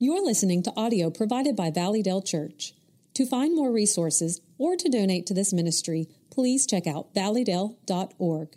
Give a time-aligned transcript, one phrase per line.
[0.00, 2.72] You're listening to audio provided by Valleydale Church.
[3.14, 8.48] To find more resources or to donate to this ministry, please check out valleydale.org.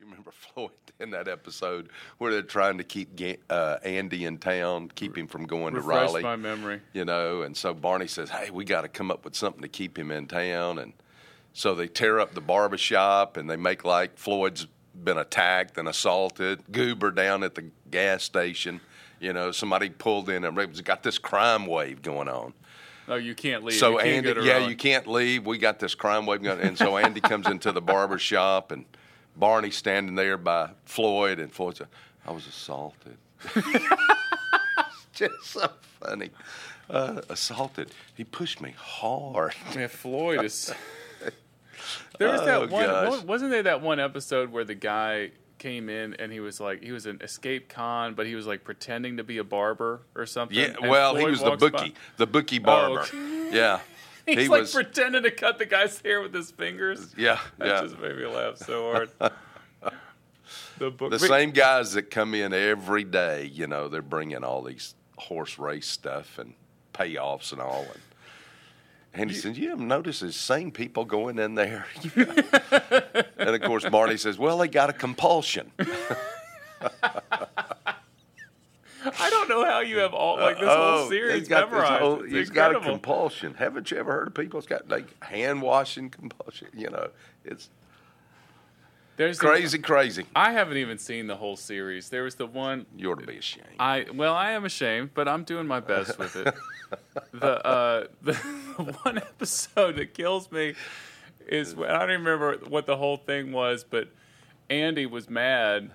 [0.00, 3.20] You remember Floyd in that episode where they're trying to keep
[3.50, 6.22] uh, Andy in town, keep him from going to Refresh Raleigh.
[6.22, 6.80] my memory.
[6.94, 9.68] you know, and so Barney says, "Hey, we got to come up with something to
[9.68, 10.94] keep him in town." And
[11.52, 14.66] so they tear up the barber shop and they make like Floyd's
[15.04, 16.60] been attacked and assaulted.
[16.70, 18.80] Goober down at the gas station,
[19.20, 22.52] you know, somebody pulled in and it's got this crime wave going on.
[23.08, 23.76] Oh, you can't leave.
[23.76, 25.46] So can't Andy, yeah, you can't leave.
[25.46, 28.84] We got this crime wave going, and so Andy comes into the barber shop, and
[29.36, 31.86] Barney's standing there by Floyd, and Floyd said,
[32.26, 33.16] "I was assaulted."
[35.12, 36.30] Just so funny.
[36.90, 37.92] Uh, assaulted.
[38.14, 39.54] He pushed me hard.
[39.74, 40.74] Man, Floyd is.
[42.18, 42.84] There was Oh, that one.
[42.86, 43.10] gosh.
[43.10, 46.82] wa- Wasn't there that one episode where the guy came in and he was like
[46.82, 50.26] he was an escape con, but he was like pretending to be a barber or
[50.26, 50.56] something.
[50.58, 53.00] Yeah, and well, he was the walks by- bookie, the bookie oh, barber.
[53.00, 53.50] okay.
[53.52, 53.80] Yeah,
[54.26, 54.72] He's he like was.
[54.74, 57.14] pretending to cut the guy's hair with his fingers.
[57.16, 57.80] yeah, That yeah.
[57.82, 59.10] just made me laugh so hard.
[60.78, 61.10] the book.
[61.10, 65.58] the same guys that come in every day, you know, they're bringing all these horse
[65.58, 66.52] race stuff and
[66.92, 67.82] payoffs and all.
[67.82, 68.00] And,
[69.16, 71.86] and he says, "You haven't noticed the same people going in there."
[72.16, 75.72] and of course, Marty says, "Well, they got a compulsion."
[79.18, 81.66] I don't know how you have all uh, like this Oh, whole series he's got
[81.70, 82.02] this memorized.
[82.02, 82.90] whole- It's he's got a incredible.
[82.98, 83.54] compulsion.
[83.54, 84.58] Haven't you ever heard of people?
[84.58, 86.68] It's got like hand washing compulsion.
[86.74, 87.08] You know,
[87.44, 87.70] it's
[89.16, 90.26] There's the- crazy, crazy.
[90.34, 92.10] I haven't even seen the whole series.
[92.10, 93.66] There was the one You're to be ashamed.
[93.78, 96.54] I well, I am ashamed, but I'm doing my best with it.
[97.32, 98.34] the uh, the
[99.02, 100.74] one episode that kills me
[101.46, 104.08] is I don't even remember what the whole thing was, but
[104.68, 105.90] Andy was mad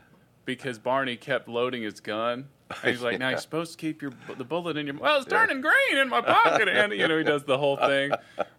[0.46, 2.48] because Barney kept loading his gun.
[2.84, 5.26] And he's like, "Now you're supposed to keep your the bullet in your well, it's
[5.28, 8.12] turning green in my pocket." And you know, he does the whole thing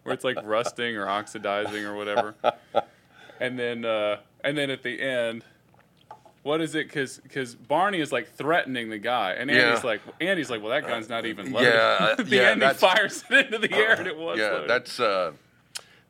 [0.03, 2.35] where it's like rusting or oxidizing or whatever.
[3.39, 5.43] And then uh, and then at the end,
[6.43, 6.87] what is it?
[6.87, 9.87] Because because Barney is like threatening the guy, and Andy's Yeah.
[9.89, 11.73] like, Andy's like, well, that gun's not even loaded.
[11.73, 14.37] Yeah, uh, the yeah, he that's- fires it into the air, and it was.
[14.39, 14.69] yeah, loaded.
[14.69, 15.31] that's uh,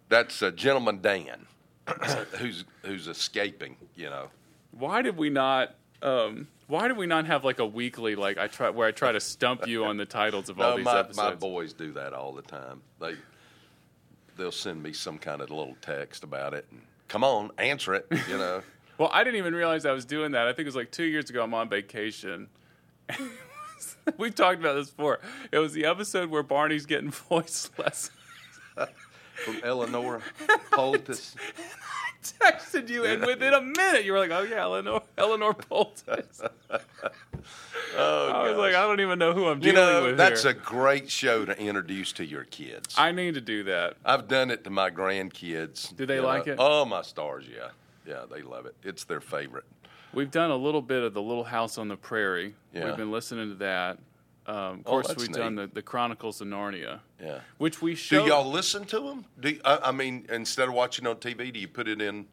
[0.10, 1.46] that's uh, gentleman Dan,
[2.40, 3.76] who's who's escaping.
[3.96, 4.28] You know,
[4.72, 5.76] why did we not?
[6.02, 9.12] Um, why did we not have like a weekly like I try where I try
[9.12, 12.34] to stump you on the titles of all these my, my boys do that all
[12.34, 12.82] the time.
[13.00, 13.14] They
[14.36, 16.82] they'll send me some kind of little text about it, and
[17.14, 18.08] come on, answer it.
[18.28, 18.64] You know,
[18.98, 20.48] Well, I didn't even realize I was doing that.
[20.48, 21.44] I think it was like two years ago.
[21.44, 22.48] I'm on vacation.
[24.18, 25.20] We've talked about this before.
[25.52, 28.12] It was the episode where Barney's getting voice lessons.
[29.46, 30.22] from Eleanor
[30.72, 31.36] Poultice.
[32.24, 36.42] Texted you, and within a minute, you were like, "Oh yeah, Eleanor, Eleanor Poultice."
[37.96, 38.58] Oh, I was gosh.
[38.58, 41.12] like, "I don't even know who I'm you dealing know, with that's here." a great
[41.12, 42.96] show to introduce to your kids.
[42.98, 43.98] I need to do that.
[44.04, 45.96] I've done it to my grandkids.
[45.96, 46.28] Do they you know.
[46.28, 46.56] like it?
[46.58, 47.70] Oh, my stars, yeah.
[48.08, 48.76] Yeah, they love it.
[48.84, 49.66] It's their favorite.
[50.14, 52.56] We've done a little bit of the Little House on the Prairie.
[52.74, 52.86] Yeah.
[52.86, 54.00] We've been listening to that.
[54.46, 57.40] Um, of Oh, course, that's we've done the, the Chronicles of Narnia, Yeah.
[57.60, 59.26] which we Do y'all listen to them?
[59.40, 62.26] Do you, I, I mean, instead of watching on TV, do you put it in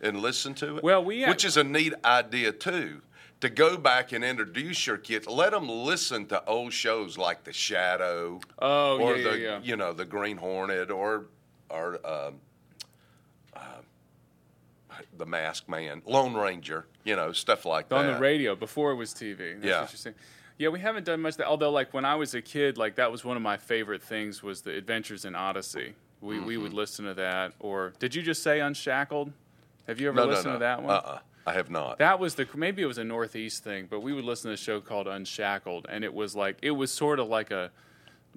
[0.00, 0.84] and listen to it?
[0.84, 3.02] Well, we which is a neat idea too.
[3.40, 7.52] To go back and introduce your kids, let them listen to old shows like The
[7.52, 9.60] Shadow, Oh, or yeah, the yeah, yeah.
[9.62, 11.26] you know the Green Hornet, or
[11.68, 12.34] or um,
[13.54, 13.60] uh,
[15.18, 18.08] the Masked Man, Lone Ranger, you know stuff like on that.
[18.08, 19.60] On the radio before it was TV.
[19.60, 20.12] That's Yeah.
[20.56, 20.72] What you're saying.
[20.72, 21.36] Yeah, we haven't done much.
[21.36, 24.02] That, although, like when I was a kid, like that was one of my favorite
[24.02, 25.94] things was the Adventures in Odyssey.
[26.20, 26.62] We we Mm-hmm.
[26.62, 27.52] would listen to that.
[27.60, 29.32] Or did you just say Unshackled?
[29.86, 30.52] Have you ever No, no, listened no.
[30.54, 30.94] to that one?
[30.94, 31.18] Uh-uh.
[31.46, 31.98] I have not.
[31.98, 34.56] That was the maybe it was a Northeast thing, but we would listen to a
[34.56, 37.70] show called Unshackled, and it was like it was sort of like a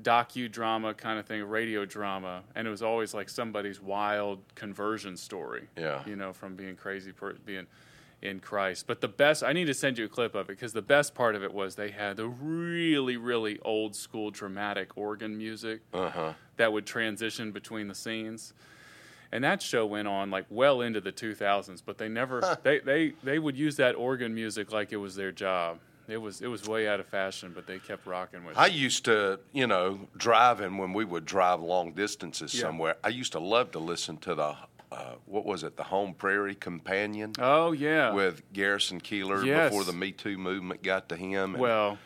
[0.02, 5.18] docudrama kind of thing, a radio drama, and it was always like somebody's wild conversion
[5.18, 5.68] story.
[5.78, 6.04] Yeah.
[6.06, 7.66] you know, from being crazy, per, being
[8.22, 8.86] in Christ.
[8.88, 11.14] But the best, I need to send you a clip of it because the best
[11.14, 16.10] part of it was they had the really, really old school dramatic organ music Uh
[16.10, 16.34] huh.
[16.58, 18.54] that would transition between the scenes.
[19.32, 23.14] And that show went on like well into the 2000s, but they never they, they
[23.24, 25.80] they would use that organ music like it was their job.
[26.08, 28.60] It was it was way out of fashion, but they kept rocking with it.
[28.60, 32.62] I used to, you know, driving when we would drive long distances Yeah.
[32.62, 32.96] somewhere.
[33.04, 34.56] I used to love to listen to the,
[34.92, 38.14] uh, what was it, the Home Prairie Companion oh yeah.
[38.14, 39.70] with Garrison Keillor Yes.
[39.70, 41.54] before the Me Too movement got to him.
[41.56, 41.98] And, well,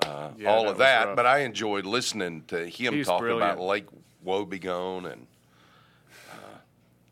[0.00, 1.16] uh, yeah, all that of that.
[1.16, 3.52] But I enjoyed listening to him He's talk brilliant.
[3.52, 3.86] about Lake
[4.26, 5.26] Wobegon, and
[6.32, 6.58] uh,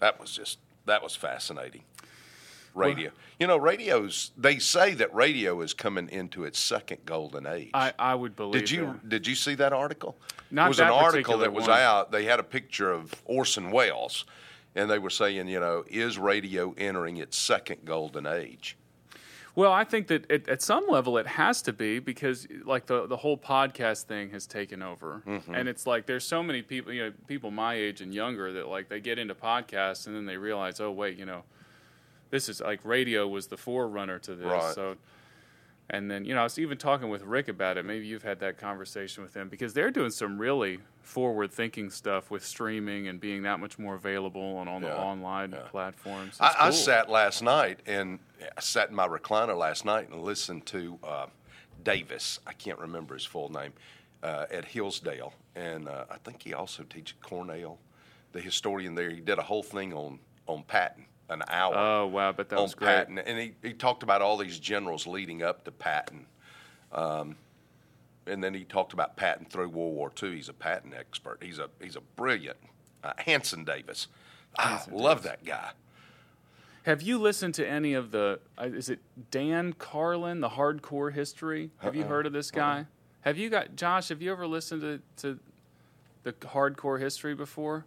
[0.01, 1.83] that was just that was fascinating.
[2.75, 3.11] radio.
[3.39, 4.33] you know, radio's.
[4.37, 7.71] They say that radio is coming into its second golden age.
[7.75, 8.63] I, I would believe.
[8.63, 9.09] did you that.
[9.09, 10.17] did you see that article?
[10.51, 11.79] Not it was that an article that was one.
[11.79, 12.13] out.
[12.13, 14.25] They had a picture of Orson Welles,
[14.75, 18.77] and they were saying, you know, is radio entering its second golden age?
[19.55, 23.07] Well, I think that it, at some level it has to be because like the
[23.07, 25.55] the whole podcast thing has taken over, Mm-hmm.
[25.55, 28.69] and it's like there's so many people, you know, people my age and younger that
[28.69, 31.43] like they get into podcasts and then they realize, oh wait, you know,
[32.31, 34.47] this is like radio was the forerunner to this.
[34.47, 34.75] Right.
[34.75, 34.97] So,
[35.91, 37.85] and then you know, I was even talking with Rick about it.
[37.85, 42.31] Maybe you've had that conversation with him because they're doing some really forward thinking stuff
[42.31, 45.59] with streaming and being that much more available and on the online yeah.
[45.71, 46.37] platforms.
[46.41, 48.19] I, I sat last night and
[48.57, 51.27] I sat in my recliner last night and listened to uh,
[51.83, 52.39] Davis.
[52.47, 53.73] I can't remember his full name
[54.23, 57.79] uh, at Hillsdale, and uh, I think he also teaches Cornell.
[58.33, 62.33] The historian there, he did a whole thing on on Patton, an hour Oh wow,
[62.33, 62.89] but that on was great.
[62.89, 66.27] Patton, and he, he talked about all these generals leading up to Patton.
[66.93, 67.37] Um,
[68.27, 70.37] and then he talked about Patton through World War II.
[70.37, 71.43] He's a Patton expert.
[71.43, 72.59] He's a he's a brilliant
[73.03, 74.09] uh, Hanson Davis.
[74.59, 75.31] I love Davis.
[75.31, 75.71] that guy.
[76.85, 78.41] Have you listened to any of the?
[78.59, 79.01] uh, Is it
[79.31, 81.71] Dan Carlin, the Hardcore History?
[81.79, 82.87] Have you heard of this guy?
[83.21, 84.09] Have you got Josh?
[84.09, 85.39] Have you ever listened to, to
[86.25, 87.87] the Hardcore History before?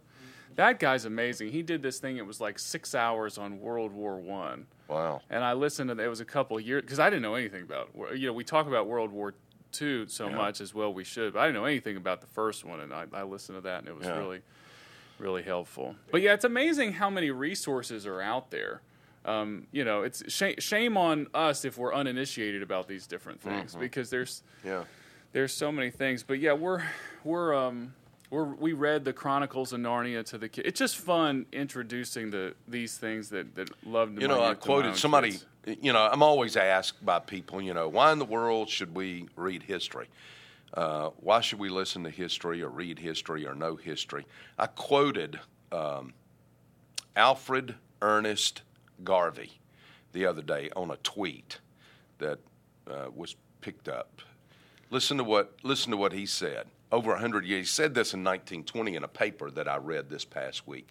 [0.56, 1.50] That guy's amazing.
[1.52, 2.16] He did this thing.
[2.16, 5.20] It was like six hours on World War One, Wow.
[5.30, 6.02] and I listened to.
[6.02, 7.90] It was a couple years because I didn't know anything about.
[8.16, 9.34] You know, we talk about World War
[9.72, 10.92] Two so much as well.
[10.94, 13.58] We should, but I didn't know anything about the first one, and I, I listened
[13.58, 14.16] to that, and it was Yeah.
[14.18, 14.40] really
[15.18, 15.96] really helpful.
[16.10, 18.82] But yeah, it's amazing how many resources are out there.
[19.24, 23.74] Um, you know, it's sh- shame on us if we're uninitiated about these different things
[23.74, 24.84] because there's Yeah.
[25.32, 26.22] there's so many things.
[26.22, 26.82] But yeah, we're
[27.24, 27.94] we're um
[28.30, 30.68] we're we read the Chronicles of Narnia to the kids.
[30.68, 34.20] It's just fun introducing the these things that that love.
[34.20, 35.38] You know, I quoted somebody.
[35.64, 37.60] You know, I'm always asked by people.
[37.60, 40.08] You know, why in the world should we read history?
[40.74, 44.26] Uh, why should we listen to history or read history or know history?
[44.58, 45.38] I quoted
[45.72, 46.12] um,
[47.14, 48.62] Alfred Ernest
[49.02, 49.60] Garvie
[50.12, 51.60] the other day on a tweet
[52.18, 52.38] that
[52.90, 54.22] uh, was picked up.
[54.90, 56.66] Listen to what listen to what he said.
[56.92, 60.08] Over a hundred years, he said this in 1920 in a paper that I read
[60.08, 60.88] this past week.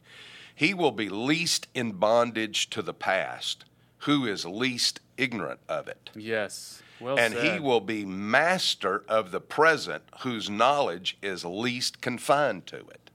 [0.53, 3.65] He will be least in bondage to the past,
[4.00, 7.53] who is least ignorant of it Yes, well and said.
[7.53, 13.09] he will be master of the present whose knowledge is least confined to it.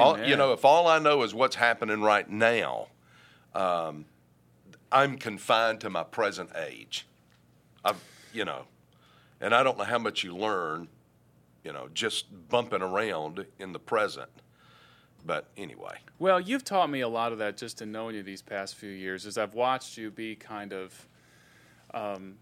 [0.00, 2.86] All, you know, if all I know is what's happening right now,
[3.54, 4.06] um,
[4.90, 7.06] I'm confined to my present age.
[7.84, 8.62] I've, you know,
[9.42, 10.88] and I don't know how much you learn,
[11.64, 14.30] you know, just bumping around in the present.
[15.26, 18.42] But anyway, Well, you've taught me a lot of that just in knowing you these
[18.42, 21.08] past few years, as I've watched you be kind of
[21.94, 22.34] um,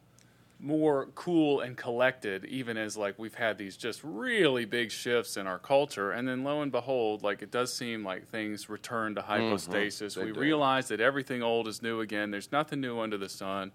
[0.58, 5.46] more cool and collected, even as like we've had these just really big shifts in
[5.46, 9.22] our culture, and then lo and behold, like it does seem like things return to
[9.22, 10.14] hypostasis.
[10.14, 10.40] They we do.
[10.40, 12.32] realize that everything old is new again.
[12.32, 13.70] There's nothing new under the sun,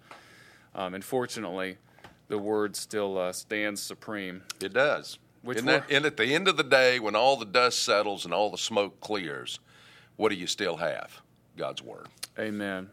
[0.75, 1.77] um, and fortunately,
[2.27, 4.43] the word still uh, stands supreme.
[4.61, 5.17] it does.
[5.47, 8.25] Which and, that, and at the end of the day, when all the dust settles
[8.25, 9.59] and all the smoke clears,
[10.15, 11.21] what do you still have?
[11.55, 12.07] God's Word.
[12.37, 12.89] Amen.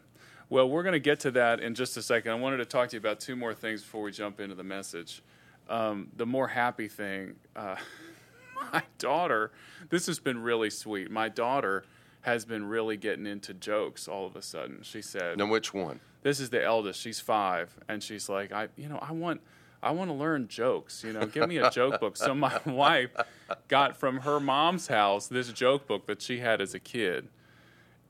[0.49, 2.31] Well, we're going to get to that in just a second.
[2.31, 4.63] I wanted to talk to you about two more things before we jump into the
[4.63, 5.21] message.
[5.67, 7.75] Um, the more happy thing, uh,
[8.73, 9.51] my daughter,
[9.89, 11.11] this has been really sweet.
[11.11, 11.83] My daughter
[12.21, 14.79] has been really getting into jokes all of a sudden.
[14.83, 15.99] She said, Now, which one?
[16.25, 19.39] this is the eldest she's five and she's like i you know i want
[19.85, 21.25] i want to learn jokes you know?
[21.25, 22.17] Give me a joke book.
[22.17, 23.11] So my wife
[23.67, 27.29] got from her mom's house this joke book that she had as a kid.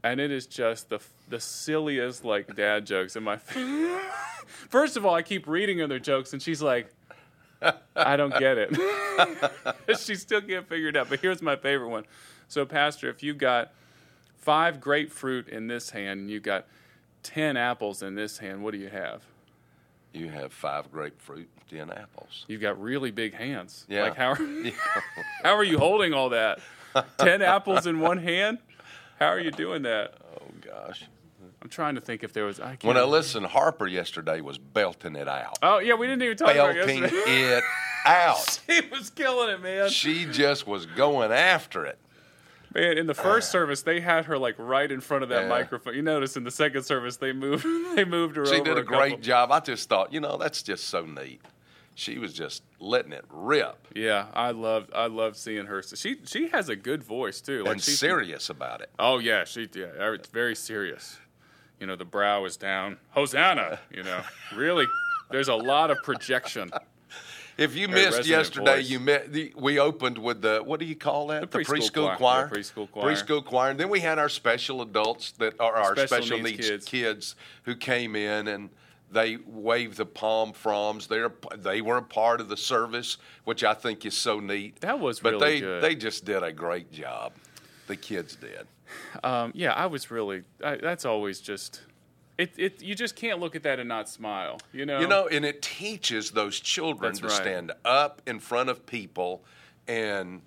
[0.03, 3.37] And it is just the the silliest like dad jokes and my
[4.69, 6.93] first of all i keep reading other jokes and she's like
[7.95, 8.77] i don't get it.
[9.97, 11.09] She still can't figure it out.
[11.09, 12.05] But here's my favorite one.
[12.47, 13.71] So pastor if you got
[14.37, 16.65] five grapefruit in this hand and you got
[17.23, 19.23] 10 apples in this hand, what do you have?
[20.15, 22.45] You have five grapefruit, ten apples.
[22.47, 23.85] You've got really big hands.
[23.89, 24.03] Yeah.
[24.03, 24.39] Like how are,
[25.43, 26.59] how are you holding all that?
[27.17, 28.59] 10 apples in one hand?
[29.19, 30.13] How are you doing that?
[30.33, 31.03] Oh gosh!
[31.61, 34.57] I'm trying to think if there was I can't When I listened, Harper yesterday was
[34.57, 37.21] belting it out, Oh, yeah, we didn't even talk about it belting yesterday.
[37.57, 37.63] it
[38.05, 38.61] out.
[38.67, 39.89] he was killing it, man.
[39.89, 41.97] She just was going after it.
[42.75, 43.51] Man, in the first ah.
[43.53, 45.49] service, they had her like right in front of that Yeah.
[45.49, 45.95] microphone.
[45.95, 47.63] You notice in the second service, they moved
[47.95, 49.51] they moved her She did a couple- great job.
[49.51, 51.41] I just thought, you know, that's just so neat.
[51.97, 55.81] She was just letting it rip Yeah, I love I love seeing her.
[55.81, 57.63] She she has a good voice too.
[57.63, 58.89] Like and she's serious about it.
[58.99, 61.17] Oh yeah, she yeah, it's very serious.
[61.79, 62.97] you know, the brow is down.
[63.11, 64.21] Hosanna, you know,
[64.53, 64.85] really,
[65.31, 66.69] there's a lot of projection.
[67.57, 68.89] If you missed yesterday, voice.
[68.89, 69.31] you met.
[69.31, 71.51] The, we opened with the what do you call that?
[71.51, 72.49] The preschool choir.
[72.49, 73.13] The preschool choir.
[73.13, 73.71] Preschool choir.
[73.71, 76.85] And then we had our special adults that are our Special special, needs needs, kids.
[76.85, 77.35] kids.
[77.63, 78.69] who came in and
[79.11, 81.07] they waved the palm fronds.
[81.07, 84.81] They're they were a part of the service, which I think is so neat.
[84.81, 85.83] That was but really they good.
[85.83, 87.33] they just did a great job.
[87.87, 88.67] The kids did.
[89.23, 90.43] Um, yeah, I was really.
[90.63, 91.81] I, that's always just.
[92.37, 92.81] It, it.
[92.81, 94.59] You just can't look at that and not smile.
[94.73, 94.99] You know.
[94.99, 97.35] You know, and it teaches those children That's to right.
[97.35, 99.43] stand up in front of people
[99.87, 100.41] and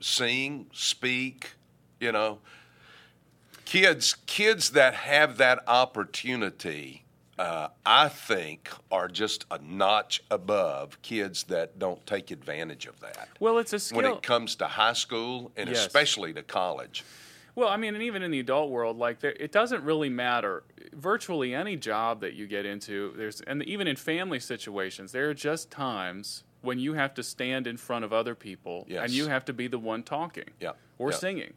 [0.00, 1.52] sing, speak,
[2.00, 2.38] you know.
[3.64, 7.04] Kids kids that have that opportunity
[7.38, 13.28] uh, I think are just a notch above kids that don't take advantage of that.
[13.38, 13.96] Well, it's a skill.
[13.96, 15.86] When it comes to high school and Yes.
[15.86, 17.04] especially to college.
[17.58, 20.62] Well, I mean, and even in the adult world, like there, it doesn't really matter.
[20.92, 25.34] Virtually any job that you get into, there's, and even in family situations, there are
[25.34, 29.44] just times when you have to stand in front of other people and you have
[29.46, 31.16] to be the one talking Yeah, or yeah.
[31.16, 31.54] singing.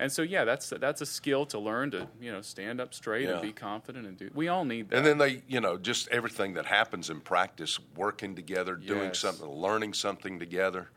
[0.00, 3.28] And so, yeah, that's that's a skill to learn to you know stand up straight
[3.28, 3.34] Yeah.
[3.34, 4.30] and be confident and do.
[4.34, 4.96] We all need that.
[4.96, 9.46] And then they, you know, just everything that happens in practice, working together, doing something,
[9.48, 10.90] learning something together.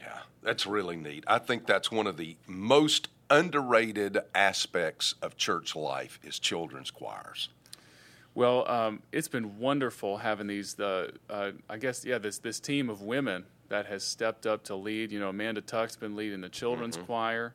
[0.00, 1.24] Yeah, that's really neat.
[1.26, 7.48] I think that's one of the most underrated aspects of church life is children's choirs.
[8.34, 10.78] Well, um, it's been wonderful having these.
[10.78, 14.76] Uh, uh, I guess yeah, this this team of women that has stepped up to
[14.76, 15.10] lead.
[15.12, 17.54] You know, Amanda Tuck's been leading the children's choir,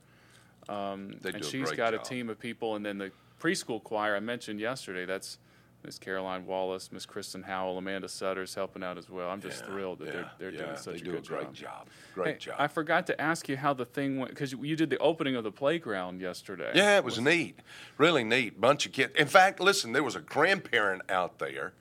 [1.22, 2.02] They and a she's great got job.
[2.02, 2.76] a team of people.
[2.76, 5.06] And then the preschool choir I mentioned yesterday.
[5.06, 5.38] That's
[5.84, 9.30] Miss Caroline Wallace, Miss Kristen Howell, Amanda Sutter's helping out as well.
[9.30, 11.26] I'm just Yeah, thrilled that yeah, they're they're yeah, doing such they a do good
[11.26, 11.56] a great job.
[11.56, 11.88] job.
[12.16, 12.56] Great Hey, job.
[12.58, 15.44] I forgot to ask you how the thing went because you did the opening of
[15.44, 16.72] the playground yesterday.
[16.74, 17.60] Yeah, it was neat,
[17.98, 18.60] really neat.
[18.62, 19.14] Bunch of kids.
[19.16, 21.74] In fact, listen, there was a grandparent out there,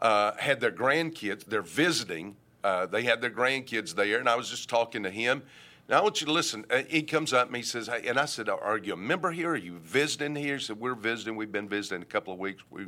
[0.00, 1.44] uh, had their grandkids.
[1.44, 2.36] They're visiting.
[2.62, 5.42] Uh, they had their grandkids there, and I was just talking to him.
[5.88, 6.66] Now I want you to listen.
[6.70, 9.32] Uh, he comes up and he says, "Hey," and I said, "Are you a member
[9.32, 9.50] here?
[9.50, 11.34] Are you visiting here?" He said, "We're visiting.
[11.36, 12.62] We've been visiting a couple of weeks.
[12.70, 12.86] We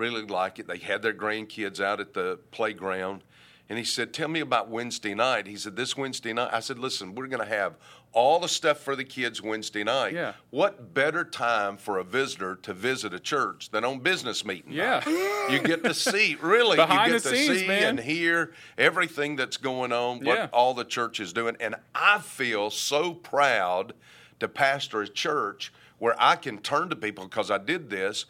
[0.00, 3.22] really like it." They had their grandkids out at the playground.
[3.68, 5.46] And he said, Tell me about Wednesday night.
[5.46, 6.50] He said, This Wednesday night.
[6.52, 7.76] I said, Listen, we're going to have
[8.12, 10.12] all the stuff for the kids Wednesday night.
[10.12, 10.32] Yeah.
[10.50, 14.72] What better time for a visitor to visit a church than on business meeting?
[14.72, 15.08] Yeah.
[15.48, 17.82] You get to see, really, Behind you get the to scenes, see man.
[17.90, 20.48] and hear everything that's going on, what Yeah.
[20.52, 21.56] all the church is doing.
[21.60, 23.92] And I feel so proud
[24.40, 28.26] to pastor a church where I can turn to people because I did this.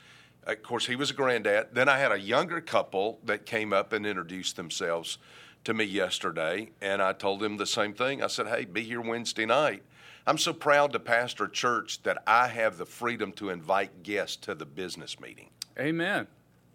[0.53, 1.69] Of course, he was a granddad.
[1.73, 5.19] Then I had a younger couple that came up and introduced themselves
[5.65, 8.23] to me yesterday, and I told them the same thing.
[8.23, 9.83] I said, "Hey, be here Wednesday night."
[10.27, 14.37] I'm so proud to pastor a church that I have the freedom to invite guests
[14.43, 16.27] to the business meeting Amen.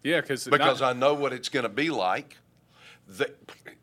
[0.02, 2.36] Yeah, cause because not, I know what it's going to be like.
[3.08, 3.32] The-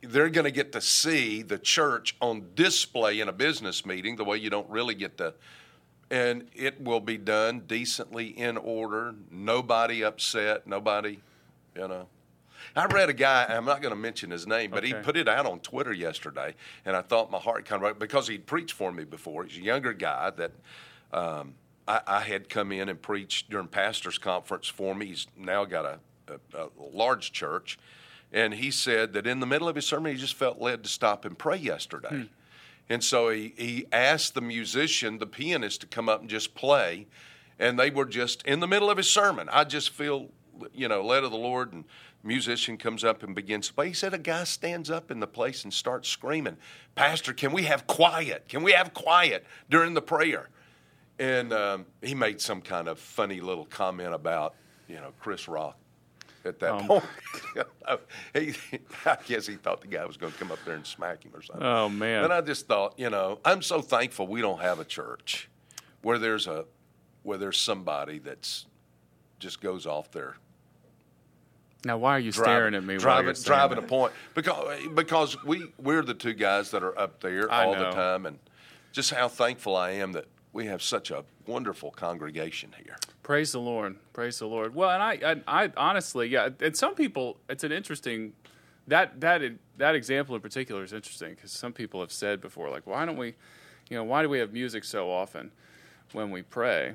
[0.01, 4.25] They're going to get to see the church on display in a business meeting the
[4.25, 5.33] way you don't really get to.
[6.13, 11.19] And it will be done decently in order, nobody upset, nobody,
[11.75, 12.07] you know.
[12.75, 15.27] I read a guy, I'm not going to mention his name, but he put it
[15.27, 16.53] out on Twitter yesterday,
[16.85, 19.43] and I thought my heart kind of, broke because he'd preached for me before.
[19.43, 20.51] He's a younger guy that
[21.11, 21.55] um,
[21.87, 25.07] I, I had come in and preached during pastors' conference for me.
[25.07, 27.79] He's now got a, a, a large church.
[28.31, 30.89] And he said that in the middle of his sermon, he just felt led to
[30.89, 32.27] stop and pray yesterday.
[32.89, 37.07] And so he, he asked the musician, the pianist, to come up and just play.
[37.59, 39.49] And they were just in the middle of his sermon.
[39.51, 40.29] I just feel,
[40.73, 41.73] you know, led of the Lord.
[41.73, 41.85] And
[42.23, 43.89] musician comes up and begins to play.
[43.89, 46.57] He said a guy stands up in the place and starts screaming,
[46.95, 48.47] Pastor, can we have quiet?
[48.47, 50.49] Can we have quiet during the prayer?
[51.19, 54.55] And um, he made some kind of funny little comment about,
[54.87, 55.77] you know, Chris Rock
[56.45, 56.87] at that Um.
[56.87, 57.05] point.
[58.33, 58.53] he,
[59.05, 61.31] I guess he thought the guy was going to come up there and smack him
[61.33, 61.65] or something.
[61.65, 62.23] Oh man.
[62.23, 65.49] And I just thought, you know, I'm so thankful we don't have a church
[66.01, 66.65] where there's a
[67.23, 68.65] where there's somebody that's
[69.39, 70.37] just goes off there
[71.85, 72.93] now, why are you driving, staring at me?
[72.93, 77.19] while driving, driving a point because because we we're the two guys that are up
[77.19, 78.39] there I all the time, and
[78.93, 82.95] just how thankful I am that we have such a wonderful congregation here.
[83.23, 83.95] Praise the Lord.
[84.13, 84.73] Praise the Lord.
[84.73, 88.33] Well, and I, I, I honestly, yeah, and some people, it's an interesting
[88.87, 89.41] that that
[89.77, 93.17] that example in particular is interesting because some people have said before, like, why don't
[93.17, 93.33] we,
[93.89, 95.51] you know, why do we have music so often
[96.11, 96.93] when we pray?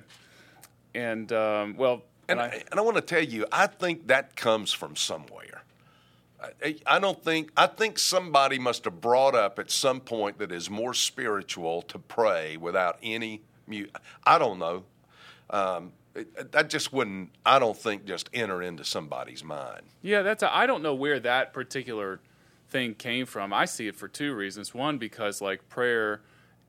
[0.95, 4.37] And um, well, And, and I, and I want to tell you, I think that
[4.37, 5.63] comes from somewhere.
[6.63, 10.53] I, I don't think, I think somebody must have brought up at some point that
[10.53, 13.95] is more spiritual to pray without any mute.
[14.25, 14.85] I don't know.
[15.51, 15.93] Um,
[16.51, 17.31] that just wouldn't.
[17.47, 19.83] I don't think just enter into somebody's mind.
[20.03, 20.43] Yeah, that's.
[20.43, 22.21] I I don't know where that particular
[22.69, 23.53] thing came from.
[23.53, 24.75] I see it for two reasons.
[24.75, 26.21] One, because like prayer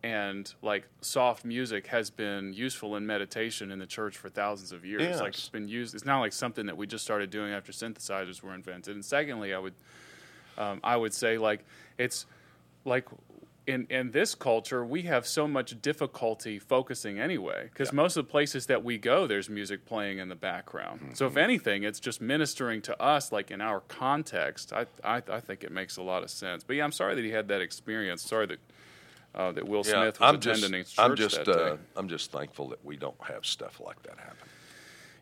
[0.01, 4.85] and like soft music has been useful in meditation in the church for thousands of
[4.85, 5.19] years.
[5.19, 5.95] Like it's been used.
[5.95, 8.95] It's not like something that we just started doing after synthesizers were invented.
[8.95, 9.73] And secondly, I would,
[10.57, 11.65] um, I would say like
[11.97, 12.25] it's
[12.85, 13.05] like.
[13.69, 18.31] In, in this culture, we have so much difficulty focusing anyway, because most of the
[18.31, 21.11] places that we go, there's music playing in the background.
[21.13, 24.73] So, if anything, it's just ministering to us, like in our context.
[24.73, 26.63] I, I, I think it makes a lot of sense.
[26.63, 28.23] But yeah, I'm sorry that he had that experience.
[28.23, 28.59] Sorry that
[29.35, 31.69] uh, that Will Smith was I'm attending just, church I'm just, that day.
[31.69, 34.48] uh, I'm just thankful that we don't have stuff like that happen.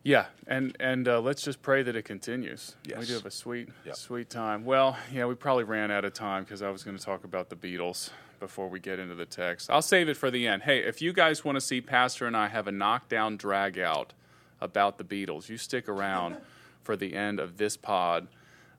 [0.08, 2.78] Yeah, and and uh, let's just pray that it continues.
[2.86, 3.96] We do have a sweet, Yep.
[3.98, 4.64] sweet time.
[4.64, 7.50] Well, yeah, we probably ran out of time because I was going to talk about
[7.50, 9.70] the Beatles before we get into the text.
[9.70, 10.64] I'll save it for the end.
[10.64, 14.14] Hey, if you guys want to see Pastor and I have a knockdown drag out
[14.62, 16.38] about the Beatles, you stick around
[16.84, 18.30] for the end of this pod.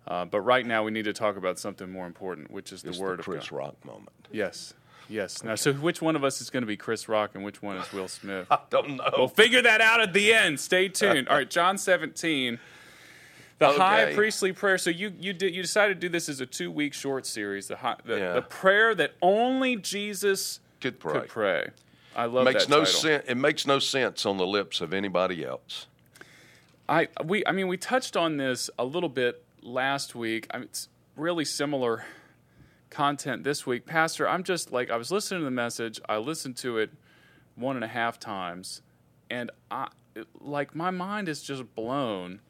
[0.06, 2.88] Uh, but right now, we need to talk about something more important, which is the
[2.88, 3.56] It's Word the of Chris God.
[3.58, 4.08] Rock moment.
[4.32, 4.73] Yes,
[5.09, 5.43] yes.
[5.43, 7.77] Now, so which one of us is going to be Chris Rock and which one
[7.77, 8.47] is Will Smith?
[8.50, 9.11] I don't know.
[9.17, 10.61] We'll figure that out at the end.
[10.61, 11.29] Stay tuned.
[11.29, 12.59] All right, John 17.
[13.59, 14.79] The high priestly prayer.
[14.79, 17.67] So you you did you decided to do this as a two week short series.
[17.67, 18.33] The high, the, Yeah.
[18.35, 21.21] the prayer that only Jesus Could pray.
[21.21, 21.71] could pray.
[22.15, 23.25] I love makes that no sense.
[23.29, 25.87] It makes no sense on the lips of anybody else.
[26.88, 30.47] I we I mean we touched on this a little bit last week.
[30.53, 32.05] I mean, it's really similar
[32.90, 34.28] content this week, Pastor.
[34.28, 36.00] I'm just like I was listening to the message.
[36.09, 36.90] I listened to it
[37.57, 38.83] one and a half times,
[39.30, 39.88] and I
[40.40, 42.40] like my mind is just blown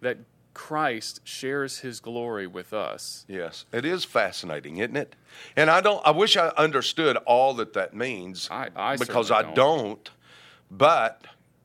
[0.00, 0.18] that
[0.54, 3.24] Christ shares His glory with us.
[3.28, 5.16] Yes, it is fascinating, isn't it?
[5.56, 6.00] And I don't.
[6.06, 8.48] I wish I understood all that that means.
[8.50, 9.54] I- I because I don't.
[9.54, 10.10] don't.
[10.70, 11.22] But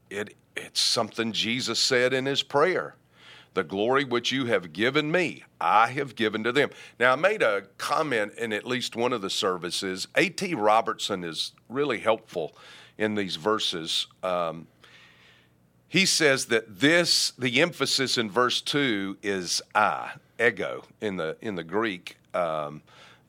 [0.10, 2.96] it it's something Jesus said in His prayer.
[3.60, 6.70] The glory which you have given me, I have given to them.
[6.98, 10.08] Now, I made a comment in at least one of the services.
[10.16, 10.56] A.T.
[10.56, 12.56] Robertson is really helpful
[12.98, 14.08] in these verses.
[14.24, 14.68] Um,
[15.90, 21.56] he says that this the emphasis in verse 2 is i ego in the in
[21.56, 22.82] the greek um,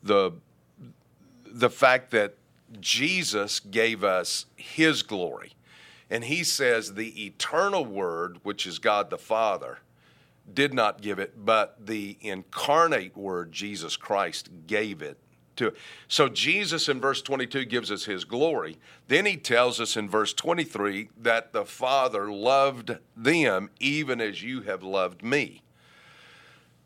[0.04, 0.30] the
[1.44, 2.36] the fact that
[2.80, 5.54] jesus gave us his glory
[6.08, 9.78] and he says the eternal word which is god the father
[10.54, 15.18] did not give it but the incarnate word jesus christ gave it
[15.56, 15.72] to
[16.08, 20.32] so jesus in verse 22 gives us his glory then he tells us in verse
[20.32, 25.62] 23 that the father loved them even as you have loved me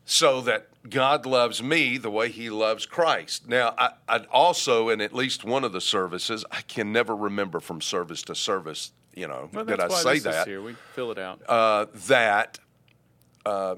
[0.05, 5.01] so that god loves me the way he loves christ now I, i'd also in
[5.01, 9.27] at least one of the services i can never remember from service to service you
[9.29, 10.61] know Well, did i say that here.
[10.61, 11.41] We fill it out.
[11.49, 12.59] uh, that
[13.47, 13.77] uh,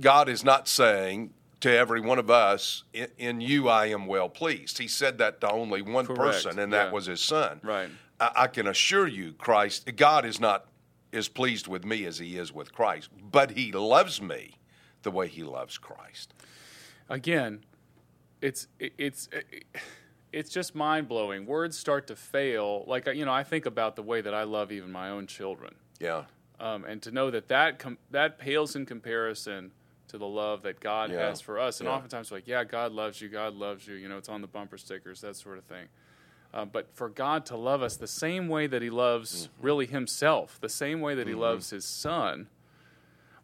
[0.00, 4.28] God is not saying to every one of us, in, in you I am well
[4.28, 4.78] pleased.
[4.78, 6.92] He said that to only one Correct, person, and that yeah.
[6.92, 7.60] was his son.
[7.62, 7.88] Right.
[8.20, 10.66] I, I can assure you, Christ, God is not
[11.12, 14.58] as pleased with me as he is with Christ, but he loves me
[15.02, 16.34] the way he loves Christ.
[17.08, 17.64] again,
[18.40, 19.28] it's it's
[20.32, 21.46] it's just mind blowing.
[21.46, 22.84] Words start to fail.
[22.86, 25.74] Like you know, I think about the way that I love even my own children,
[26.00, 26.24] Yeah.
[26.64, 29.70] Um, and to know that that com- that pales in comparison
[30.08, 31.28] to the love that God Yeah.
[31.28, 31.80] has for us.
[31.80, 31.94] And Yeah.
[31.94, 33.28] oftentimes, like, yeah, God loves you.
[33.28, 33.94] God loves you.
[33.96, 35.88] You know, it's on the bumper stickers, that sort of thing.
[36.54, 39.66] Uh, but for God to love us the same way that He loves Mm-hmm.
[39.66, 42.48] really Himself, the same way that He loves His Son.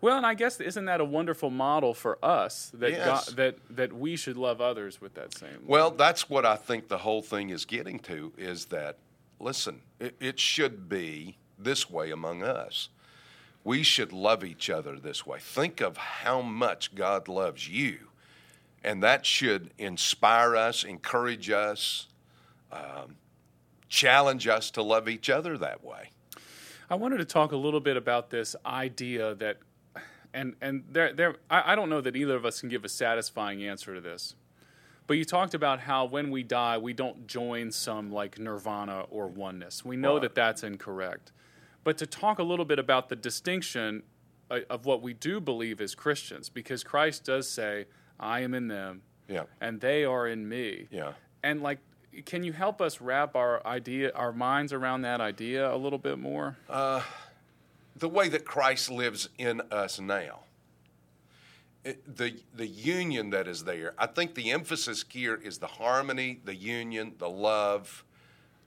[0.01, 3.29] Well, and I guess isn't that a wonderful model for us that Yes.
[3.29, 5.59] God, that that we should love others with that same.
[5.67, 8.97] Well, that's what I think the whole thing is getting to is that,
[9.41, 12.89] listen, it, it should be this way among us.
[13.65, 15.39] We should love each other this way.
[15.41, 18.09] Think of how much God loves you.
[18.83, 22.07] And that should inspire us, encourage us,
[22.73, 23.17] um,
[23.89, 26.11] challenge us to love each other that way.
[26.89, 29.59] I wanted to talk a little bit about this idea that,
[30.33, 32.89] and and there there I, I don't know that either of us can give a
[32.89, 34.35] satisfying answer to this,
[35.07, 39.27] but you talked about how when we die we don't join some like nirvana or
[39.27, 39.85] oneness.
[39.85, 40.23] We know Right.
[40.23, 41.33] that that's incorrect,
[41.85, 44.03] but to talk a little bit about the distinction
[44.51, 47.87] uh, of what we do believe as Christians, because Christ does say,
[48.19, 49.45] "I am in them, Yeah.
[49.61, 51.13] and they are in me." Yeah.
[51.43, 51.79] And like,
[52.27, 56.19] can you help us wrap our idea, our minds around that idea a little bit
[56.19, 56.57] more?
[57.97, 60.41] the way that Christ lives in us now.
[61.85, 63.95] It- the the union that is there.
[63.99, 68.05] I think the emphasis here is the harmony, the union, the love,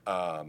[0.06, 0.44] um, uh,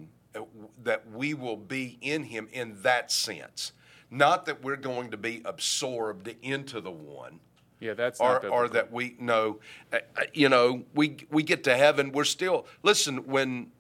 [0.83, 3.71] that we will be in Him in that sense.
[4.11, 7.39] Not that we're going to be absorbed into the one,
[7.79, 9.59] Yeah, that's or, not or that we know,
[9.91, 13.71] uh, uh, you know, we we get to heaven, we're still listen when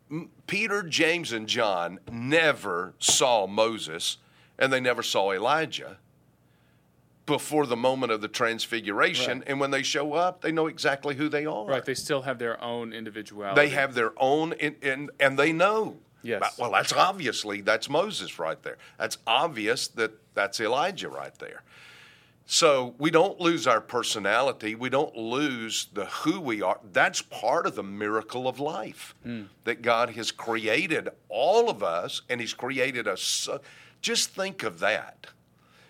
[0.47, 4.17] Peter, James, and John never saw Moses,
[4.59, 5.97] and they never saw Elijah
[7.25, 9.47] before the moment of the transfiguration, Right.
[9.47, 11.65] and when they show up, they know exactly who they are.
[11.65, 11.83] right.
[11.83, 13.59] They still have their own individuality.
[13.61, 15.97] They have their own, and, and, and they know.
[16.25, 16.57] Yes.
[16.57, 18.77] Well, that's obviously that's Moses right there.
[18.97, 21.61] That's obvious that that's Elijah right there.
[22.47, 24.75] So we don't lose our personality.
[24.75, 26.79] We don't lose the who we are.
[26.93, 29.43] That's part of the miracle of life hmm.
[29.63, 33.21] that God has created all of us, and He's created us.
[33.21, 33.61] So,
[34.01, 35.27] just think of that.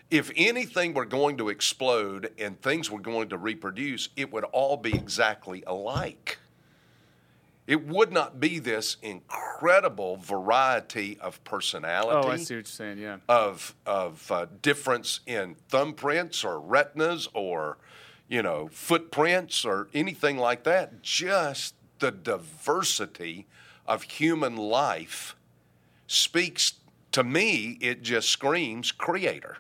[0.09, 4.77] If anything were going to explode and things were going to reproduce, it would all
[4.77, 6.39] be exactly alike.
[7.67, 12.99] It would not be this incredible variety of personality Oh, I see what you're saying.
[12.99, 13.17] Yeah.
[13.27, 17.77] of of uh, difference in thumbprints or retinas or
[18.27, 21.01] you know footprints or anything like that.
[21.01, 23.47] Just the diversity
[23.87, 25.35] of human life
[26.07, 26.73] speaks
[27.13, 27.77] to me.
[27.81, 29.57] It just screams creator.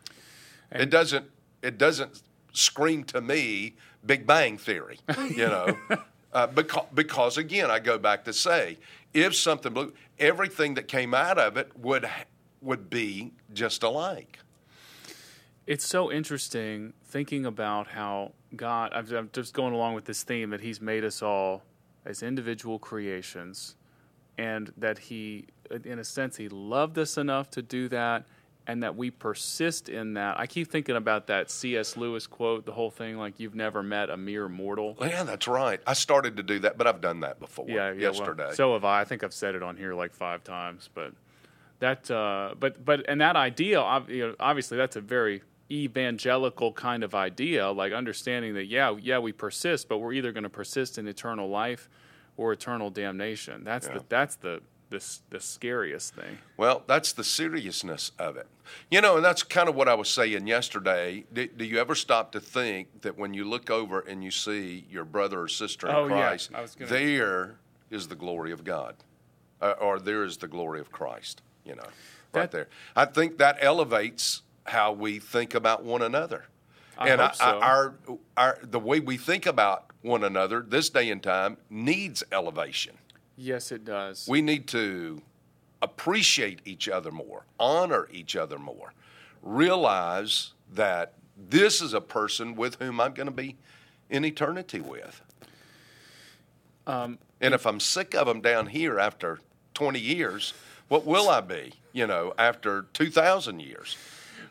[0.71, 1.25] it doesn't.
[1.63, 2.21] It doesn't
[2.53, 4.99] scream to me Big Bang Theory.
[5.29, 5.77] You know.
[6.35, 8.77] Uh, because, because again, I go back to say,
[9.13, 12.09] if something blew, everything that came out of it would
[12.61, 14.39] would be just alike.
[15.65, 20.49] It's so interesting thinking about how God, I'm I'm just going along with this theme
[20.49, 21.63] that He's made us all
[22.03, 23.77] as individual creations,
[24.37, 25.45] and that He,
[25.85, 28.25] in a sense, He loved us enough to do that,
[28.67, 30.39] and that we persist in that.
[30.39, 31.97] I keep thinking about that C.S.
[31.97, 34.97] Lewis quote, the whole thing, like, you've never met a mere mortal.
[34.99, 35.79] Yeah, that's right.
[35.85, 37.65] I started to do that, but I've done that before.
[37.67, 38.09] Yeah, yeah.
[38.09, 38.51] well, yesterday.
[38.53, 39.01] so have I.
[39.01, 41.13] I think I've said it on here like five times, but
[41.79, 47.03] that, uh, but but and that idea, you know, obviously, that's a very evangelical kind
[47.03, 50.97] of idea, like understanding that yeah, yeah, we persist, but we're either going to persist
[50.97, 51.89] in eternal life
[52.37, 53.63] or eternal damnation.
[53.63, 53.99] That's Yeah.
[53.99, 54.61] the that's the
[54.99, 56.37] the the scariest thing.
[56.57, 58.47] Well, that's the seriousness of it.
[58.89, 61.25] You know, and that's kind of what I was saying yesterday.
[61.33, 64.85] Do, do you ever stop to think that when you look over and you see
[64.89, 66.27] your brother or sister in Oh, yeah.
[66.27, 67.55] Christ, I was gonna- there
[67.91, 68.95] is the glory of God,
[69.61, 71.83] uh, or there is the glory of Christ, you know,
[72.33, 72.67] right That- there.
[72.95, 76.45] I think that elevates how we think about one another.
[76.97, 77.59] I and hope so.
[77.59, 77.95] our,
[78.37, 82.97] our, the way we think about one another this day and time needs elevation.
[83.37, 84.27] Yes, it does.
[84.27, 85.21] We need to
[85.81, 88.93] appreciate each other more, honor each other more,
[89.41, 93.57] realize that this is a person with whom I'm going to be
[94.09, 95.21] in eternity with.
[96.87, 99.39] Um, and if I'm sick of them down here after
[99.73, 100.53] 20 years,
[100.87, 103.97] what will I be, you know, after 2,000 years?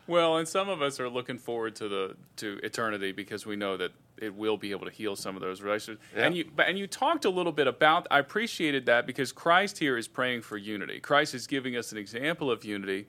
[0.07, 3.75] Well, and some of us are looking forward to the to eternity because we know
[3.77, 6.05] that it will be able to heal some of those relationships.
[6.15, 6.25] Yeah.
[6.25, 9.79] And you but- and you talked a little bit about I appreciated that because Christ
[9.79, 10.99] here is praying for unity.
[10.99, 13.07] Christ is giving us an example of unity.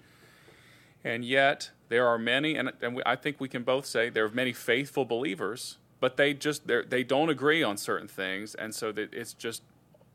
[1.04, 4.24] And yet there are many and, and we, I think we can both say there
[4.24, 8.74] are many faithful believers, but they just they they don't agree on certain things and
[8.74, 9.62] so that it's just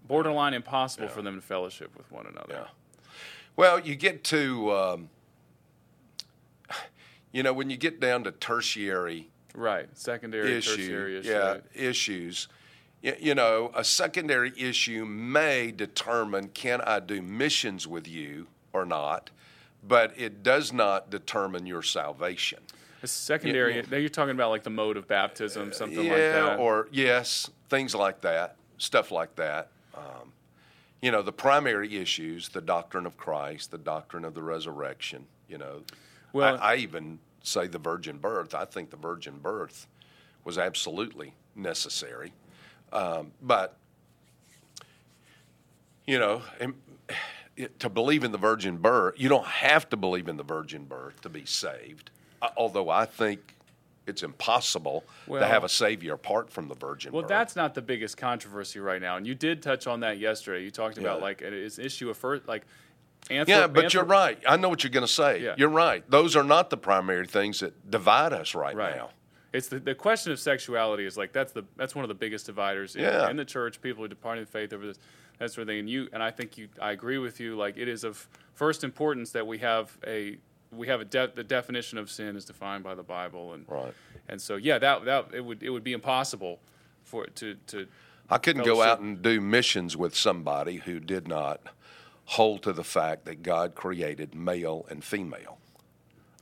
[0.08, 2.54] borderline impossible for them to fellowship with one another.
[2.54, 2.68] Yeah.
[3.56, 5.10] Well, you get to, um,
[7.32, 9.88] you know, when you get down to tertiary Right.
[9.98, 11.30] Secondary, issue, tertiary issue.
[11.30, 12.48] yeah, issues.
[13.02, 18.86] You, you know, a secondary issue may determine can I do missions with you or
[18.86, 19.30] not,
[19.86, 22.60] but it does not determine your salvation.
[23.04, 23.78] A secondary.
[23.78, 23.82] Yeah.
[23.90, 26.60] Now you're talking about like the mode of baptism, something yeah, like that.
[26.60, 29.70] or yes, things like that, stuff like that.
[29.96, 30.34] Um,
[31.02, 35.26] you know, the primary issues: the doctrine of Christ, the doctrine of the resurrection.
[35.48, 35.82] You know,
[36.32, 38.54] Well- I, I even say the virgin birth.
[38.56, 39.88] I think the virgin birth
[40.44, 42.34] was absolutely necessary,
[42.92, 43.78] um, but
[46.08, 46.42] you know.
[47.58, 50.86] it, to believe in the virgin birth, you don't have to believe in the virgin
[50.86, 52.10] birth to be saved.
[52.42, 53.56] Uh, Although I think
[54.08, 57.30] it's impossible Well- to have a savior apart from the virgin well, birth.
[57.30, 60.64] that's not the biggest controversy right now, and you did touch on that yesterday.
[60.64, 61.24] You talked about Yeah.
[61.26, 62.64] like it is an issue of first like.
[63.30, 64.38] Anthrop- yeah, but you're right.
[64.48, 65.42] I know what you're going to say.
[65.42, 65.56] Yeah.
[65.58, 66.04] You're right.
[66.10, 68.96] Those are not the primary things that divide us right, Right.
[68.96, 69.12] now.
[69.54, 72.46] It's the, the question of sexuality is like that's the that's one of the biggest
[72.46, 73.30] dividers in, Yeah.
[73.30, 73.82] in the church.
[73.82, 74.98] People are departing the faith over this
[75.40, 75.80] that sort of thing.
[75.80, 77.56] And you and I think you I agree with you.
[77.58, 80.38] Like it is of first importance that we have a
[80.72, 83.94] we have a de- the definition of sin is defined by the Bible and Right.
[84.30, 86.60] and so yeah that that it would it would be impossible
[87.04, 87.88] for to to
[88.30, 91.60] I couldn't go out and do missions with somebody who did not
[92.32, 95.58] hold to the fact that God created male and female.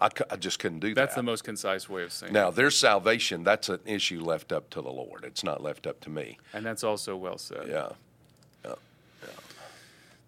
[0.01, 1.01] I, I just couldn't do That's that.
[1.01, 2.43] That's the most concise way of saying now, it.
[2.43, 5.25] Now, their salvation, that's an issue left up to the Lord.
[5.25, 6.37] It's not left up to me.
[6.53, 7.67] And that's also well said.
[7.67, 7.89] Yeah,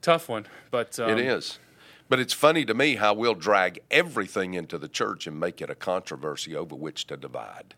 [0.02, 1.60] Tough one, but um, it is.
[2.10, 5.70] But it's funny to me how we'll drag everything into the church and make it
[5.70, 7.76] a controversy over which to divide.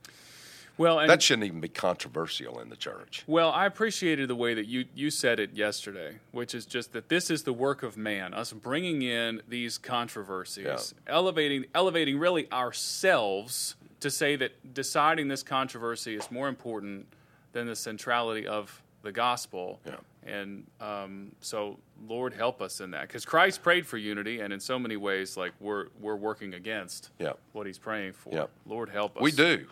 [0.78, 3.24] Well, and That shouldn't even be controversial in the church.
[3.28, 7.10] Well, I appreciated the way that you, you said it yesterday, which is just that
[7.10, 13.76] this is the work of man, us bringing in these controversies, elevating elevating really ourselves
[14.00, 17.06] to say that deciding this controversy is more important
[17.54, 19.80] than the centrality of the gospel.
[19.86, 19.96] Yeah.
[20.26, 24.60] And um, so, Lord, help us in that, because Christ prayed for unity, and in
[24.60, 27.34] so many ways, like we're we're working against Yeah.
[27.52, 28.34] what He's praying for.
[28.34, 28.46] Yeah.
[28.66, 29.22] Lord, help us.
[29.22, 29.68] We do.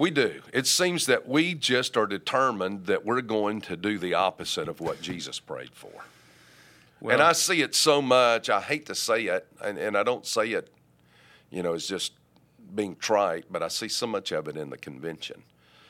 [0.00, 0.40] We do.
[0.54, 4.80] It seems that we just are determined that we're going to do the opposite of
[4.80, 5.92] what Jesus prayed for.
[7.02, 8.48] Well, and I see it so much.
[8.48, 10.72] I hate to say it, and, and I don't say it,
[11.50, 12.14] you know, it's just
[12.74, 15.42] being trite, but I see so much of it in the convention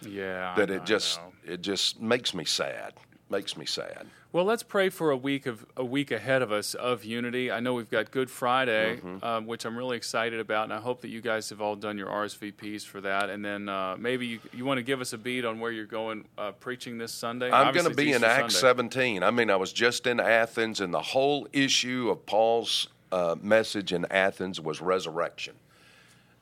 [0.02, 2.94] yeah, that know, it just it just makes me sad.
[3.30, 4.08] Makes me sad.
[4.32, 7.50] Well, let's pray for a week of a week ahead of us of unity.
[7.50, 9.24] I know we've got Good Friday, Mm-hmm.
[9.24, 11.98] um, which I'm really excited about, and I hope that you guys have all done
[11.98, 13.28] your RSVPs for that.
[13.28, 15.84] And then uh, maybe you, you want to give us a beat on where you're
[15.84, 17.50] going uh, preaching this Sunday.
[17.50, 18.84] I'm going to be in Acts Sunday.
[18.84, 19.22] 17.
[19.24, 23.92] I mean, I was just in Athens, and the whole issue of Paul's uh, message
[23.92, 25.54] in Athens was resurrection.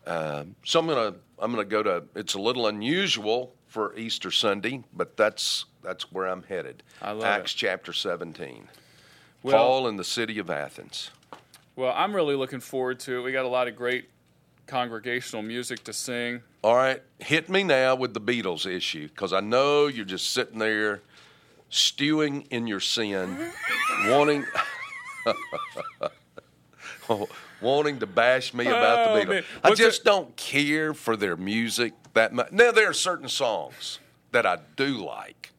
[0.07, 2.05] Um, so I'm going to I'm going to go to.
[2.15, 6.83] It's a little unusual for Easter Sunday, but that's that's where I'm headed.
[7.01, 7.59] I love Acts it.
[7.59, 8.67] chapter 17.
[9.45, 11.11] Well- Paul in the city of Athens.
[11.77, 13.23] Well, I'm really looking forward to it.
[13.23, 14.09] We got a lot of great
[14.67, 16.43] congregational music to sing.
[16.65, 20.59] All right, hit me now with the Beatles issue because I know you're just sitting
[20.59, 21.01] there
[21.71, 23.53] stewing in your sin,
[24.09, 24.45] wanting
[27.61, 29.45] wanting to bash me about Oh, the Beatles.
[29.63, 32.51] I just it- don't care for their music that much.
[32.53, 33.99] Now there are certain songs
[34.33, 35.53] that I do like,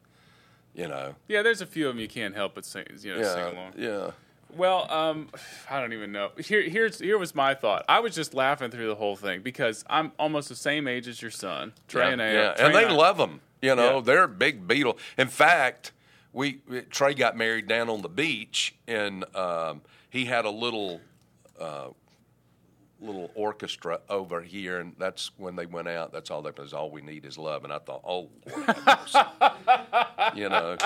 [0.74, 1.14] you know.
[1.26, 3.50] Yeah, there's a few of them you can't help but sing, you know, sing Yeah,
[3.52, 3.72] along.
[3.76, 4.10] yeah.
[4.56, 5.28] Well, um,
[5.70, 6.30] I don't even know.
[6.38, 7.84] Here, here's here was my thought.
[7.88, 11.22] I was just laughing through the whole thing because I'm almost the same age as
[11.22, 12.32] your son, Trey yeah, and I.
[12.32, 12.52] yeah.
[12.54, 13.40] Trey and they I- love them.
[13.62, 14.00] You know, Yeah.
[14.02, 14.96] they're big Beatle.
[15.18, 15.92] In fact,
[16.32, 21.00] we Trey got married down on the beach, and um, he had a little
[21.60, 21.88] uh,
[23.00, 26.12] little orchestra over here, and that's when they went out.
[26.12, 26.72] That's all that was.
[26.72, 27.64] All we need is love.
[27.64, 30.76] And I thought, oh, Lord you know.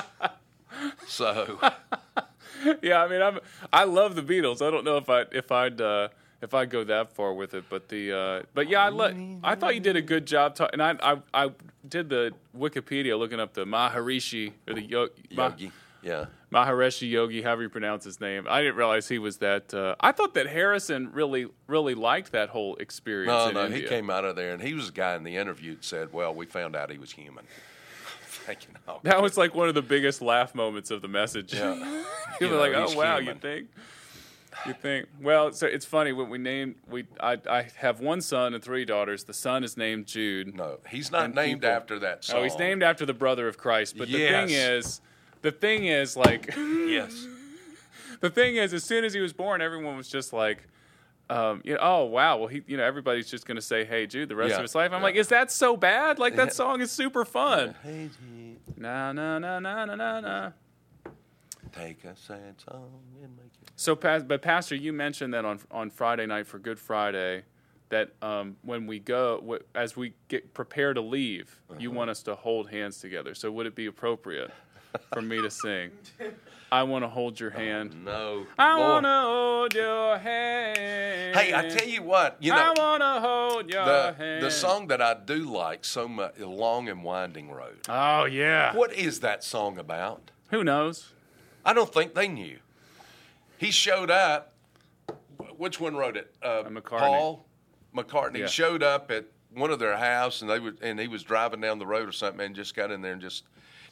[1.06, 1.58] So
[2.82, 3.40] Yeah, I mean, I'm
[3.72, 4.66] I love the Beatles.
[4.66, 6.08] I don't know if I if I'd uh,
[6.40, 9.54] if I'd go that far with it, but the uh, but yeah, I let I
[9.54, 10.54] thought you did a good job.
[10.54, 11.50] Ta- and I, I I
[11.88, 15.72] did the Wikipedia looking up the Maharishi or the Yo- Ma- Yogi,
[16.04, 16.26] yeah.
[16.52, 18.46] Maharishi Yogi, however you pronounce his name.
[18.48, 19.74] I didn't realize he was that.
[19.74, 23.28] Uh, I thought that Harrison really, really liked that whole experience.
[23.28, 23.80] No, in no, India.
[23.80, 26.12] he came out of there, and he was the guy in the interview that said,
[26.12, 27.44] "Well, we found out he was human."
[28.26, 31.54] Thinking, oh, That was like one of the biggest laugh moments of the message.
[31.54, 31.74] Yeah.
[32.40, 33.36] you were know, like, "Oh wow, human.
[33.36, 33.68] you think?"
[34.66, 35.08] You think?
[35.20, 37.04] Well, so it's funny when we named we.
[37.20, 39.24] I, I have one son and three daughters.
[39.24, 40.54] The son is named Jude.
[40.54, 42.36] no, he's not named people- after that song.
[42.38, 43.98] Oh, he's named after the brother of Christ.
[43.98, 45.00] But the thing is,
[45.44, 47.26] the thing is, like, Yes.
[48.20, 50.66] the thing is, as soon as he was born, everyone was just like,
[51.28, 54.06] um, you know, oh wow, well he, you know, everybody's just going to say, "Hey,
[54.06, 54.90] Jude," the rest Yeah, of his life.
[54.92, 55.04] I'm yeah.
[55.04, 56.18] like, is that so bad?
[56.18, 57.74] Like that song is super fun.
[57.82, 58.08] Hey,
[58.76, 60.50] Na na na na na na na.
[61.72, 62.90] take a sad song
[63.22, 63.70] and make it.
[63.76, 67.44] So, but Pastor, you mentioned that on on Friday night for Good Friday,
[67.88, 71.98] that um, when we go, as we get prepare to leave, you Uh-huh.
[71.98, 73.34] want us to hold hands together.
[73.34, 74.50] So, would it be appropriate
[75.12, 75.90] for me to sing?
[76.72, 78.04] I want to hold your hand.
[78.04, 78.46] No.
[78.58, 81.36] I want to hold your hand.
[81.36, 84.42] Hey, I tell you what, you know, I want to hold your the, hand.
[84.42, 87.78] the song that I do like so much, Long and Winding Road.
[87.88, 88.74] Oh yeah.
[88.76, 90.30] What is that song about?
[90.50, 91.12] Who knows?
[91.64, 92.58] I don't think they knew.
[93.56, 94.52] He showed up.
[95.56, 96.34] Which one wrote it?
[96.42, 96.98] Uh, McCartney.
[96.98, 97.46] Paul
[97.94, 98.46] McCartney Yeah.
[98.46, 101.78] showed up at one of their house, and they would, and he was driving down
[101.78, 103.44] the road or something, and just got in there and just.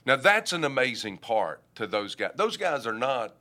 [0.04, 2.32] Now that's an amazing part to those guys.
[2.34, 3.36] Those guys are not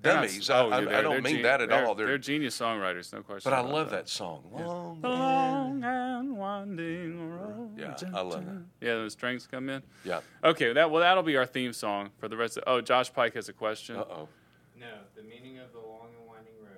[0.00, 0.50] They're not- dummies.
[0.50, 1.94] I, oh, I, I they're- don't mean gen- that at they're- all.
[1.94, 3.50] They're, They're, genius songwriters, no question.
[3.50, 4.44] but I love that song.
[4.52, 7.78] Long The long and winding road.
[7.78, 8.62] Yeah, I love that.
[8.80, 9.82] Yeah, the strings come in.
[10.04, 10.20] Yeah.
[10.42, 12.64] Okay, that well, that'll be our theme song for the rest of.
[12.66, 13.96] Oh, Josh Pike has a question.
[13.96, 14.28] Uh oh.
[14.78, 16.70] No, the meaning of the long and winding road.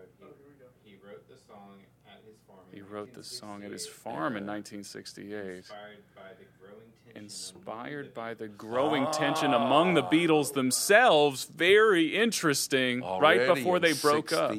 [2.77, 4.35] He, wrote the song at his farm.
[4.35, 5.65] He this song at his farm in 1968.
[5.65, 7.25] Inspired by the growing tension.
[7.25, 11.45] Inspired by the growing tension among the Beatles themselves.
[11.45, 13.01] Very interesting.
[13.01, 14.55] right before they broke up.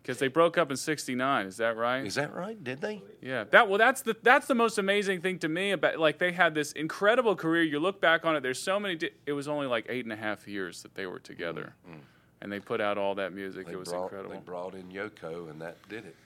[0.00, 1.46] Because they broke up in 69.
[1.46, 2.06] Is that right?
[2.06, 2.62] Is that right?
[2.62, 3.02] Did they?
[3.20, 6.32] Yeah, that well, that's the that's the most amazing thing to me about like they
[6.32, 7.62] had this incredible career.
[7.62, 8.94] You look back on it, there's so many.
[8.94, 11.98] Di- it was only like eight and a half years that they were together, mm-hmm.
[12.40, 13.66] and they put out all that music.
[13.66, 14.34] They it was brought, incredible.
[14.34, 16.16] They brought in Yoko, and that did it.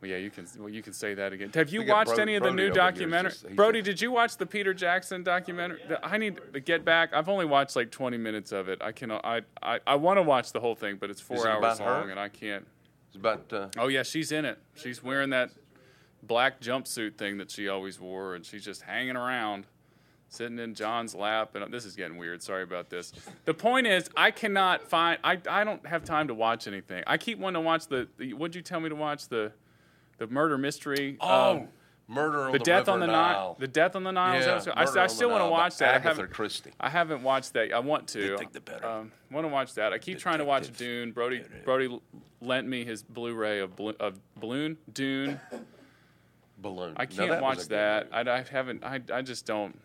[0.00, 1.50] Well, yeah, you can well you can say that again.
[1.54, 3.30] Have you watched Brody- any of the Brody new documentary?
[3.32, 5.80] just- Brody, did you watch the Peter Jackson documentary?
[5.86, 7.12] The- I need to get back.
[7.12, 8.80] I've only watched like 20 minutes of it.
[8.80, 9.24] I cannot.
[9.24, 11.78] I I, I want to watch the whole thing, but it's four it hours about
[11.80, 11.84] her?
[11.84, 12.66] long, and I can't.
[13.08, 14.58] It's about uh, Oh yeah, she's in it.
[14.74, 15.50] She's wearing that
[16.22, 19.66] black jumpsuit thing that she always wore, and she's just hanging around,
[20.28, 21.54] sitting in John's lap.
[21.56, 22.42] And this is getting weird.
[22.42, 23.12] Sorry about this.
[23.44, 25.18] The point is, I cannot find.
[25.22, 27.02] I I don't have time to watch anything.
[27.06, 28.08] I keep wanting to watch the.
[28.16, 29.52] the what'd you tell me to watch the,
[30.20, 31.16] the murder mystery?
[31.20, 31.68] oh, um,
[32.06, 33.14] Murder on the the, death River on the Nile.
[33.14, 33.56] Nile.
[33.60, 34.40] The death on the Nile.
[34.40, 35.90] Yeah, I, I still want to watch that.
[35.90, 36.72] I Agatha haven't, Christie.
[36.80, 37.72] I haven't watched that.
[37.72, 38.20] I want to.
[38.20, 38.84] You think the better.
[38.84, 39.92] Um, want to watch that.
[39.92, 41.12] I keep trying to watch Dune.
[41.12, 42.00] Brody Brody
[42.40, 45.40] lent me his Blu-ray of, Blo- of Balloon Dune.
[46.58, 46.94] Balloon.
[46.96, 48.08] I can't that watch that.
[48.12, 48.82] I, I haven't.
[48.84, 49.78] I, I just don't.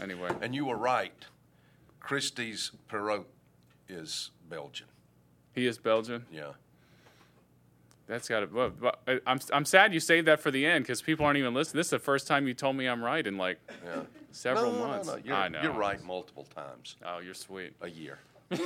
[0.00, 1.12] Anyway, And you were right.
[1.98, 3.26] Christie's Poirot
[3.88, 4.86] is Belgian.
[5.52, 6.24] he is Belgian.
[6.30, 6.52] Yeah.
[8.08, 8.46] That's got to.
[8.46, 11.38] Well, well, I- I'm I'm sad you saved that for the end because people aren't
[11.38, 11.78] even listening.
[11.78, 14.00] This is the first time you told me I'm right in like Yeah.
[14.32, 15.06] several no, no, months.
[15.08, 15.62] No, no, You're, I know.
[15.62, 17.74] You're right multiple times Oh, you're sweet.
[17.82, 18.18] a year.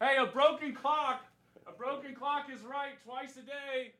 [0.00, 1.26] Hey, a broken clock.
[1.66, 3.92] A broken clock is right twice a day.